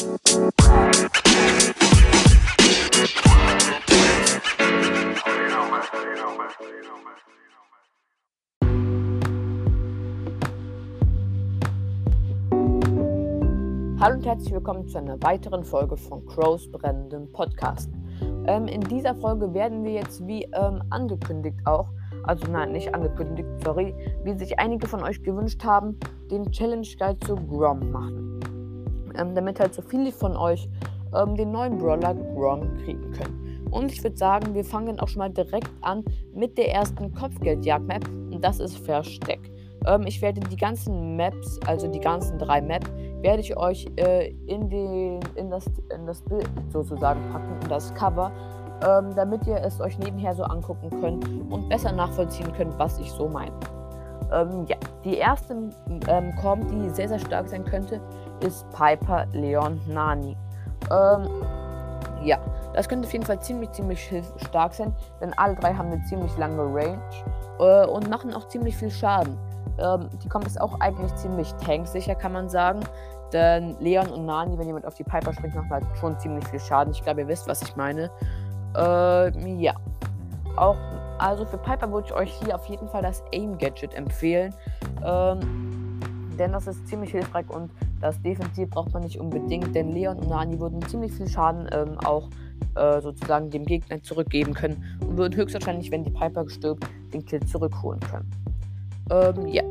[0.00, 0.14] Hallo
[14.14, 17.90] und herzlich willkommen zu einer weiteren Folge von Crows brennendem Podcast.
[18.46, 21.90] Ähm, in dieser Folge werden wir jetzt, wie ähm, angekündigt auch,
[22.22, 23.94] also nein, nicht angekündigt, sorry,
[24.24, 28.29] wie sich einige von euch gewünscht haben, den Challenge Guide zu Grom machen.
[29.20, 30.68] Ähm, damit halt so viele von euch
[31.14, 33.68] ähm, den neuen Brawler Grom kriegen können.
[33.70, 38.08] Und ich würde sagen, wir fangen auch schon mal direkt an mit der ersten Kopfgeldjagd-Map
[38.32, 39.40] und das ist Versteck.
[39.86, 42.90] Ähm, ich werde die ganzen Maps, also die ganzen drei Maps,
[43.22, 47.94] werde ich euch äh, in, den, in, das, in das Bild sozusagen packen, in das
[47.94, 48.32] Cover,
[48.86, 53.10] ähm, damit ihr es euch nebenher so angucken könnt und besser nachvollziehen könnt, was ich
[53.12, 53.52] so meine.
[54.32, 55.70] Ähm, ja, die erste
[56.08, 58.00] ähm, kommt, die sehr, sehr stark sein könnte,
[58.40, 60.36] ist Piper Leon Nani.
[60.90, 61.28] Ähm,
[62.22, 62.38] ja,
[62.74, 66.36] das könnte auf jeden Fall ziemlich, ziemlich stark sein, denn alle drei haben eine ziemlich
[66.36, 67.00] lange Range
[67.58, 69.36] äh, und machen auch ziemlich viel Schaden.
[69.78, 72.80] Ähm, die kommt ist auch eigentlich ziemlich tanksicher, kann man sagen.
[73.32, 76.60] Denn Leon und Nani, wenn jemand auf die Piper springt, machen halt schon ziemlich viel
[76.60, 76.92] Schaden.
[76.92, 78.10] Ich glaube, ihr wisst, was ich meine.
[78.76, 79.74] Ähm, ja.
[80.56, 80.76] Auch,
[81.18, 84.52] also für Piper würde ich euch hier auf jeden Fall das Aim-Gadget empfehlen.
[85.04, 86.00] Ähm,
[86.38, 90.28] denn das ist ziemlich hilfreich und das Defensiv braucht man nicht unbedingt, denn Leon und
[90.28, 92.28] Nani würden ziemlich viel Schaden ähm, auch
[92.74, 97.40] äh, sozusagen dem Gegner zurückgeben können und würden höchstwahrscheinlich, wenn die Piper gestirbt, den Kill
[97.46, 98.30] zurückholen können.
[99.10, 99.62] Ähm, ja.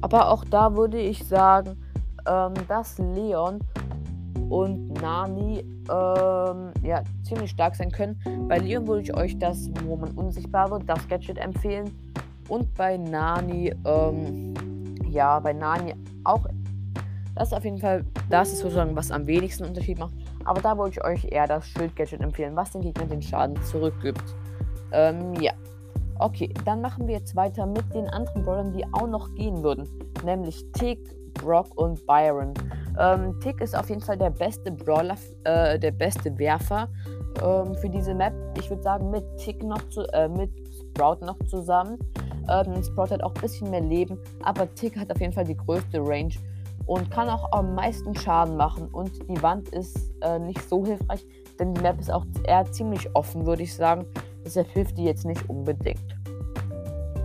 [0.00, 1.76] Aber auch da würde ich sagen,
[2.26, 3.60] ähm, dass Leon
[4.50, 8.18] und Nani ähm, ja, ziemlich stark sein können.
[8.48, 11.90] Bei Leon würde ich euch das, wo man unsichtbar wird, das Gadget empfehlen.
[12.48, 14.54] Und bei Nani, ähm,
[15.08, 15.94] ja, bei Nani
[16.24, 16.46] auch.
[17.34, 20.12] Das ist auf jeden Fall, das ist sozusagen, was am wenigsten Unterschied macht.
[20.44, 24.22] Aber da würde ich euch eher das Schild-Gadget empfehlen, was den Gegner den Schaden zurückgibt.
[24.92, 25.52] Ähm, ja.
[26.20, 29.88] Okay, dann machen wir jetzt weiter mit den anderen Brawlern, die auch noch gehen würden.
[30.24, 31.00] Nämlich Tick,
[31.34, 32.54] Brock und Byron.
[32.98, 36.88] Ähm, Tick ist auf jeden Fall der beste Brawler, äh, der beste Werfer
[37.42, 38.32] ähm, für diese Map.
[38.58, 41.98] Ich würde sagen, mit Tick noch zu, äh, mit Sprout noch zusammen.
[42.48, 45.56] Ähm, Sprout hat auch ein bisschen mehr Leben, aber Tick hat auf jeden Fall die
[45.56, 46.34] größte Range
[46.86, 48.88] und kann auch am meisten Schaden machen.
[48.88, 51.26] Und die Wand ist äh, nicht so hilfreich,
[51.58, 54.06] denn die Map ist auch eher ziemlich offen, würde ich sagen.
[54.44, 56.16] Deshalb hilft die jetzt nicht unbedingt.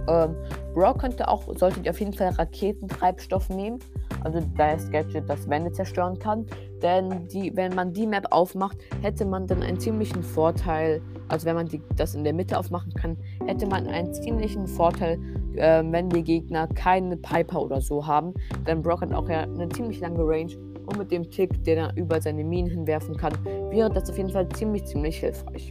[0.08, 0.36] Ähm,
[0.74, 3.80] Brock könnte auch, solltet ihr auf jeden Fall Raketentreibstoff nehmen.
[4.24, 6.46] Also das Gadget, das Wände zerstören kann.
[6.81, 11.02] Denn die, wenn man die Map aufmacht, hätte man dann einen ziemlichen Vorteil.
[11.28, 15.20] Also wenn man die, das in der Mitte aufmachen kann, hätte man einen ziemlichen Vorteil,
[15.59, 18.34] äh, wenn die Gegner keine Piper oder so haben.
[18.68, 20.52] Denn Brock hat auch ja eine ziemlich lange Range.
[20.86, 23.34] Und mit dem Tick, der er über seine Minen hinwerfen kann,
[23.69, 25.69] wäre das auf jeden Fall ziemlich, ziemlich hilfreich.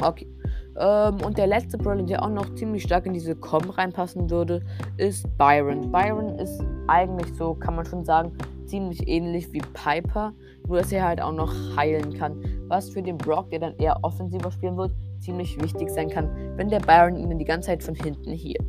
[0.00, 0.28] Okay.
[0.78, 4.62] Ähm, und der letzte Brawler, der auch noch ziemlich stark in diese Com reinpassen würde,
[4.96, 5.90] ist Byron.
[5.90, 8.32] Byron ist eigentlich so, kann man schon sagen,
[8.66, 10.32] ziemlich ähnlich wie Piper,
[10.66, 12.40] nur dass er halt auch noch heilen kann.
[12.68, 16.68] Was für den Brock, der dann eher offensiver spielen wird, ziemlich wichtig sein kann, wenn
[16.68, 18.62] der Byron ihn die ganze Zeit von hinten hielt.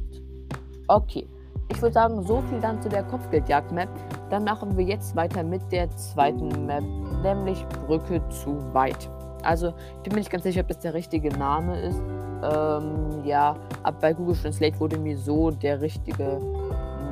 [0.88, 1.28] Okay,
[1.72, 3.90] ich würde sagen, so viel dann zu der Kopfgeldjagd-Map.
[4.30, 6.84] Dann machen wir jetzt weiter mit der zweiten Map,
[7.24, 9.10] nämlich Brücke zu weit.
[9.44, 12.02] Also, ich bin mir nicht ganz sicher, ob das der richtige Name ist.
[12.42, 16.40] Ähm, ja, aber bei Google Translate wurde mir so der richtige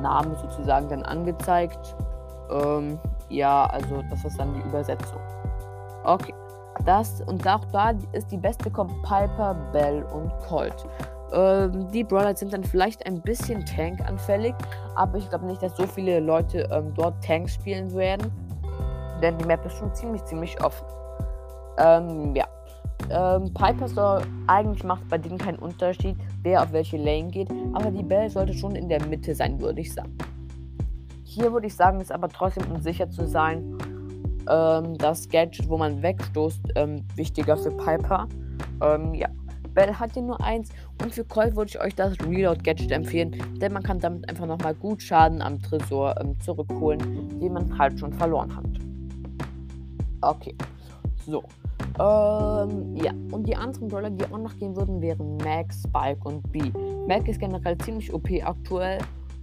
[0.02, 1.94] Name sozusagen dann angezeigt.
[2.50, 2.98] Ähm,
[3.28, 5.20] ja, also das ist dann die Übersetzung.
[6.04, 6.34] Okay.
[6.84, 10.86] Das und auch da ist die beste kommt Piper, Bell und Colt.
[11.32, 14.54] Ähm, die Brawler sind dann vielleicht ein bisschen tankanfällig,
[14.94, 18.32] aber ich glaube nicht, dass so viele Leute ähm, dort Tanks spielen werden.
[19.22, 20.86] Denn die Map ist schon ziemlich, ziemlich offen.
[21.78, 22.46] Ähm, ja.
[23.10, 27.90] Ähm, Piper soll, eigentlich macht bei denen keinen Unterschied, wer auf welche Lane geht, aber
[27.90, 30.16] die Bell sollte schon in der Mitte sein, würde ich sagen.
[31.22, 33.77] Hier würde ich sagen, ist aber trotzdem, um sicher zu sein,
[34.48, 38.28] ähm, das Gadget, wo man wegstoßt, ähm, wichtiger für Piper.
[38.82, 39.28] Ähm, ja.
[39.74, 40.70] Bell hat hier nur eins
[41.02, 44.46] und für Colt würde ich euch das Reload Gadget empfehlen, denn man kann damit einfach
[44.46, 48.64] nochmal gut Schaden am Tresor ähm, zurückholen, den man halt schon verloren hat.
[50.20, 50.54] Okay.
[51.26, 51.44] So.
[52.00, 56.50] Ähm, ja, und die anderen Brawler, die auch noch gehen würden, wären Max, Spike und
[56.50, 56.72] B.
[57.06, 58.98] Mac ist generell ziemlich OP aktuell.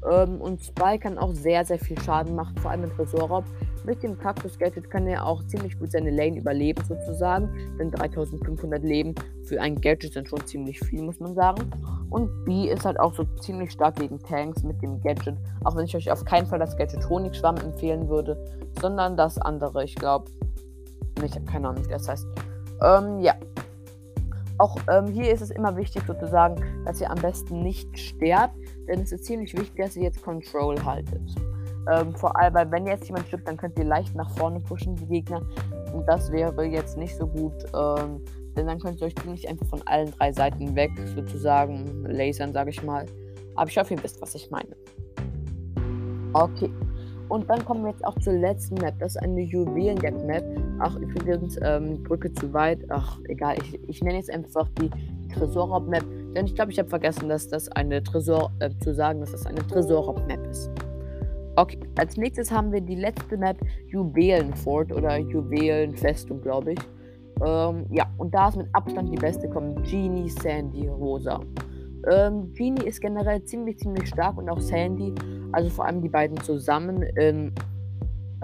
[0.10, 3.46] Ähm, und Spike kann auch sehr, sehr viel Schaden machen, vor allem im Tresorraub.
[3.86, 7.50] Mit dem Cactus Gadget kann er auch ziemlich gut seine Lane überleben, sozusagen.
[7.80, 9.14] Denn 3500 Leben
[9.44, 11.70] für ein Gadget sind schon ziemlich viel, muss man sagen.
[12.10, 15.36] Und B ist halt auch so ziemlich stark gegen Tanks mit dem Gadget.
[15.64, 18.44] Auch wenn ich euch auf keinen Fall das Gadget Honigschwamm empfehlen würde,
[18.82, 19.84] sondern das andere.
[19.84, 20.32] Ich glaube,
[21.24, 22.26] ich habe keine Ahnung, wie das heißt.
[22.82, 23.36] Ähm, ja.
[24.58, 26.56] Auch ähm, hier ist es immer wichtig sozusagen,
[26.86, 28.56] dass ihr am besten nicht sterbt,
[28.88, 31.22] denn es ist ziemlich wichtig, dass ihr jetzt Control haltet.
[31.92, 34.96] Ähm, vor allem, weil wenn jetzt jemand stirbt, dann könnt ihr leicht nach vorne pushen,
[34.96, 35.42] die Gegner.
[35.94, 38.22] Und das wäre jetzt nicht so gut, ähm,
[38.56, 42.70] denn dann könnt ihr euch ziemlich einfach von allen drei Seiten weg, sozusagen, lasern, sage
[42.70, 43.06] ich mal.
[43.56, 44.76] Aber ich hoffe, ihr wisst, was ich meine.
[46.34, 46.72] Okay.
[47.28, 48.96] Und dann kommen wir jetzt auch zur letzten Map.
[49.00, 50.44] Das ist eine Juwelenjagd-Map.
[50.80, 52.80] Ach, übrigens, ähm, Brücke zu weit.
[52.90, 53.56] Ach, egal.
[53.62, 54.90] Ich, ich nenne jetzt einfach die
[55.34, 56.04] Tresorraub-Map.
[56.36, 59.46] Denn ich glaube, ich habe vergessen, dass das eine Tresor, äh, zu sagen, dass das
[59.46, 60.70] eine Tresorraub-Map ist.
[61.58, 63.58] Okay, als nächstes haben wir die letzte Map
[63.88, 66.80] Juwelenfort oder Juwelenfestung, glaube ich.
[67.46, 71.40] Ähm, ja, und da ist mit Abstand die beste kommen Genie, Sandy, Rosa.
[72.12, 75.14] Ähm, Genie ist generell ziemlich, ziemlich stark und auch Sandy,
[75.54, 77.54] also vor allem die beiden zusammen in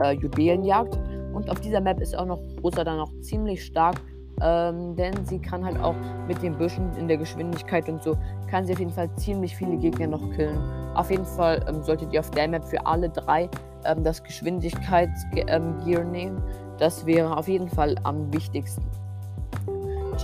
[0.01, 0.97] äh, Juwelenjagd.
[1.33, 3.95] Und auf dieser Map ist auch noch Rosa dann noch ziemlich stark,
[4.41, 5.95] ähm, denn sie kann halt auch
[6.27, 8.17] mit den Büschen in der Geschwindigkeit und so,
[8.49, 10.59] kann sie auf jeden Fall ziemlich viele Gegner noch killen.
[10.95, 13.49] Auf jeden Fall ähm, solltet ihr auf der Map für alle drei
[13.85, 16.43] ähm, das Geschwindigkeitsgear ähm, nehmen.
[16.79, 18.83] Das wäre auf jeden Fall am wichtigsten.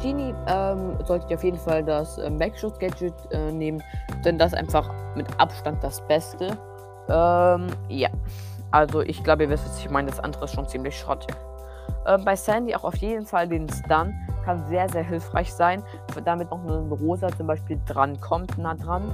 [0.01, 3.81] Genie ähm, solltet ihr auf jeden Fall das äh, Backschuss-Gadget äh, nehmen,
[4.25, 6.57] denn das ist einfach mit Abstand das Beste.
[7.09, 8.09] Ähm, ja,
[8.71, 10.09] also ich glaube, ihr wisst, was ich meine.
[10.09, 11.35] Das andere ist schon ziemlich schrottig.
[12.05, 15.83] Ähm, bei Sandy auch auf jeden Fall den Stun kann sehr, sehr hilfreich sein,
[16.23, 19.11] damit noch eine Rosa zum Beispiel dran kommt, nah dran.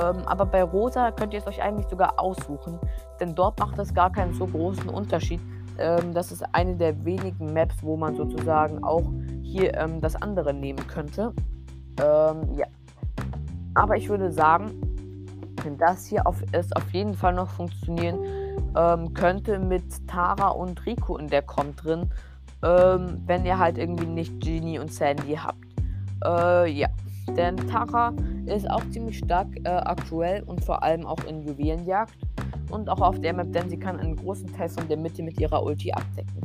[0.00, 2.78] Ähm, aber bei Rosa könnt ihr es euch eigentlich sogar aussuchen,
[3.18, 5.40] denn dort macht es gar keinen so großen Unterschied.
[5.78, 9.04] Ähm, das ist eine der wenigen Maps, wo man sozusagen auch
[9.42, 11.32] hier ähm, das andere nehmen könnte.
[12.02, 12.66] Ähm, ja.
[13.74, 14.72] Aber ich würde sagen,
[15.78, 18.18] das hier auf, ist auf jeden Fall noch funktionieren
[18.76, 22.10] ähm, könnte mit Tara und Rico in der Comp drin,
[22.62, 25.64] ähm, wenn ihr halt irgendwie nicht Genie und Sandy habt.
[26.24, 26.88] Äh, ja,
[27.36, 28.12] denn Tara
[28.46, 32.16] ist auch ziemlich stark äh, aktuell und vor allem auch in Juwelenjagd
[32.70, 35.40] und auch auf der Map, denn sie kann einen großen Teil von der Mitte mit
[35.40, 36.40] ihrer Ulti abdecken.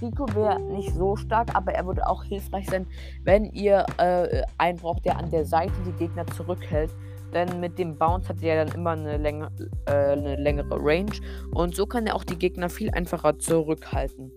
[0.00, 2.86] Rico wäre nicht so stark, aber er würde auch hilfreich sein,
[3.24, 6.90] wenn ihr äh, einen braucht, der an der Seite die Gegner zurückhält,
[7.32, 9.50] denn mit dem Bounce hat er dann immer eine, Länge,
[9.86, 11.12] äh, eine längere Range.
[11.52, 14.32] Und so kann er auch die Gegner viel einfacher zurückhalten.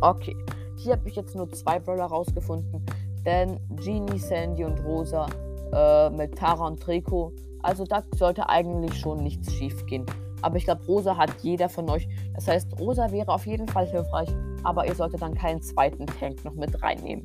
[0.00, 0.36] Okay,
[0.76, 2.84] hier habe ich jetzt nur zwei Brawler rausgefunden.
[3.24, 5.26] Denn Genie, Sandy und Rosa
[5.72, 7.32] äh, mit Tara und Trico.
[7.62, 10.06] Also da sollte eigentlich schon nichts schief gehen.
[10.42, 12.06] Aber ich glaube, Rosa hat jeder von euch.
[12.34, 14.28] Das heißt, Rosa wäre auf jeden Fall hilfreich.
[14.62, 17.24] Aber ihr solltet dann keinen zweiten Tank noch mit reinnehmen.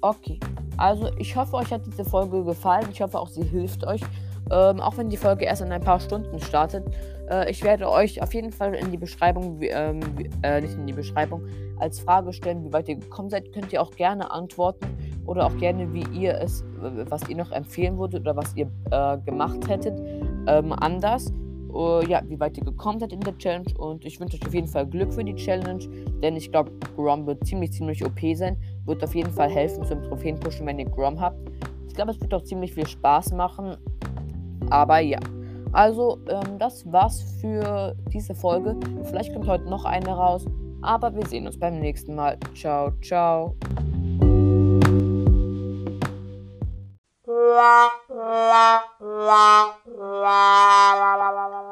[0.00, 0.38] Okay.
[0.80, 2.88] Also ich hoffe, euch hat diese Folge gefallen.
[2.90, 4.00] Ich hoffe auch, sie hilft euch.
[4.50, 6.84] Ähm, auch wenn die Folge erst in ein paar Stunden startet.
[7.30, 10.00] Äh, ich werde euch auf jeden Fall in die Beschreibung, ähm,
[10.42, 11.42] äh, nicht in die Beschreibung,
[11.78, 13.52] als Frage stellen, wie weit ihr gekommen seid.
[13.52, 14.86] Könnt ihr auch gerne antworten
[15.26, 19.18] oder auch gerne, wie ihr es, was ihr noch empfehlen würdet oder was ihr äh,
[19.18, 20.00] gemacht hättet,
[20.46, 21.30] ähm, anders.
[21.72, 23.72] Uh, ja, wie weit ihr gekommen seid in der Challenge.
[23.78, 25.84] Und ich wünsche euch auf jeden Fall Glück für die Challenge,
[26.20, 28.56] denn ich glaube, Grom wird ziemlich, ziemlich OP sein.
[28.90, 31.38] Wird auf jeden Fall helfen zum Trophäenpushen, wenn ihr Grom habt.
[31.86, 33.76] Ich glaube, es wird auch ziemlich viel Spaß machen.
[34.68, 35.20] Aber ja.
[35.70, 38.74] Also, ähm, das war's für diese Folge.
[39.04, 40.44] Vielleicht kommt heute noch eine raus.
[40.82, 42.36] Aber wir sehen uns beim nächsten Mal.
[42.52, 43.54] Ciao, ciao.
[47.60, 51.69] la la la la la la la